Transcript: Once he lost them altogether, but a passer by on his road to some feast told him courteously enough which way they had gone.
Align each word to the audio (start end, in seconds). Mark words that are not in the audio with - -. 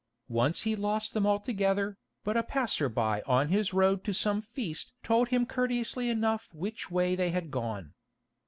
Once 0.33 0.63
he 0.63 0.75
lost 0.75 1.13
them 1.13 1.27
altogether, 1.27 1.95
but 2.23 2.35
a 2.35 2.41
passer 2.41 2.89
by 2.89 3.21
on 3.27 3.49
his 3.49 3.71
road 3.71 4.03
to 4.03 4.13
some 4.15 4.41
feast 4.41 4.93
told 5.03 5.27
him 5.27 5.45
courteously 5.45 6.09
enough 6.09 6.49
which 6.53 6.89
way 6.89 7.15
they 7.15 7.29
had 7.29 7.51
gone. 7.51 7.93